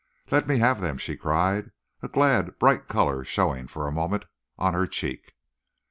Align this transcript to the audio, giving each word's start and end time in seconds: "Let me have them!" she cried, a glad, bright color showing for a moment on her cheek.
"Let 0.31 0.47
me 0.47 0.57
have 0.57 0.81
them!" 0.81 0.97
she 0.97 1.15
cried, 1.15 1.69
a 2.01 2.07
glad, 2.07 2.57
bright 2.57 2.87
color 2.87 3.23
showing 3.23 3.67
for 3.67 3.85
a 3.87 3.91
moment 3.91 4.25
on 4.57 4.73
her 4.73 4.87
cheek. 4.87 5.35